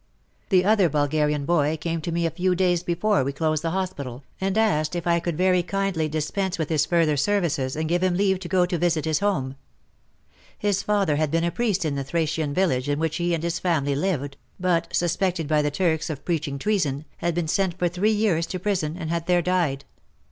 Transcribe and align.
The 0.49 0.65
other 0.65 0.89
Bulgarian 0.89 1.45
boy 1.45 1.77
came 1.79 2.01
to 2.01 2.11
me 2.11 2.25
a 2.25 2.31
few 2.31 2.55
days 2.55 2.81
before 2.81 3.23
we 3.23 3.31
closed 3.31 3.61
the 3.61 3.69
hospital, 3.69 4.23
and 4.41 4.57
asked 4.57 4.95
if 4.95 5.05
I 5.05 5.19
could 5.19 5.37
very 5.37 5.61
kindly 5.61 6.09
dispense 6.09 6.57
with 6.57 6.69
his 6.69 6.87
further 6.87 7.15
services 7.15 7.75
and 7.75 7.87
give 7.87 8.01
him 8.01 8.15
leave 8.15 8.39
to 8.39 8.47
go 8.47 8.65
to 8.65 8.79
visit 8.79 9.05
his 9.05 9.19
home. 9.19 9.57
His 10.57 10.81
father 10.81 11.17
had 11.17 11.29
been 11.29 11.43
a 11.43 11.51
priest 11.51 11.85
in 11.85 11.93
the 11.93 12.03
Thracian 12.03 12.51
village 12.51 12.89
in 12.89 12.97
which 12.97 13.17
he 13.17 13.35
and 13.35 13.43
his 13.43 13.59
family 13.59 13.93
lived, 13.93 14.37
but, 14.59 14.87
suspected 14.91 15.47
by 15.47 15.61
the 15.61 15.69
Turks 15.69 16.09
of 16.09 16.25
preaching 16.25 16.57
treason, 16.57 17.05
had 17.17 17.35
been 17.35 17.47
sent 17.47 17.77
for 17.77 17.87
three 17.87 18.09
years 18.11 18.47
to 18.47 18.57
prison 18.59 18.97
and 18.97 19.11
had 19.11 19.27
there 19.27 19.43
died. 19.43 19.85